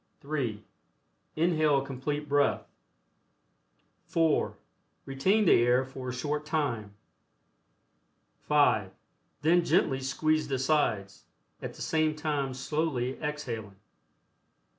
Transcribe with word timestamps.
(3) 0.21 0.63
Inhale 1.35 1.77
a 1.77 1.85
Complete 1.85 2.27
Breath. 2.27 2.65
(4) 4.07 4.57
Retain 5.05 5.45
the 5.45 5.51
air 5.61 5.85
for 5.85 6.09
a 6.09 6.13
short 6.13 6.43
time. 6.43 6.95
(5) 8.39 8.93
Then 9.43 9.63
gently 9.63 9.99
squeeze 9.99 10.47
the 10.47 10.57
sides, 10.57 11.25
at 11.61 11.75
the 11.75 11.83
same 11.83 12.15
time 12.15 12.55
slowly 12.55 13.21
exhaling. 13.21 13.75